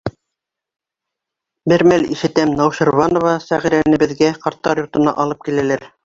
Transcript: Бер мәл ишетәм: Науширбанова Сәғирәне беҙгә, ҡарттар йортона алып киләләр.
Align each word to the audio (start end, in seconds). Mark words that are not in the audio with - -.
Бер 1.73 1.83
мәл 1.91 2.07
ишетәм: 2.15 2.55
Науширбанова 2.61 3.33
Сәғирәне 3.49 3.99
беҙгә, 4.05 4.31
ҡарттар 4.47 4.83
йортона 4.85 5.15
алып 5.25 5.47
киләләр. 5.49 5.87